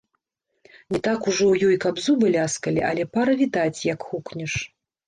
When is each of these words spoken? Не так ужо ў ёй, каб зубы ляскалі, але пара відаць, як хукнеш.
Не 0.95 0.99
так 1.07 1.21
ужо 1.31 1.45
ў 1.49 1.55
ёй, 1.69 1.75
каб 1.85 2.03
зубы 2.07 2.33
ляскалі, 2.39 2.81
але 2.89 3.03
пара 3.15 3.41
відаць, 3.45 3.79
як 3.95 3.99
хукнеш. 4.09 4.53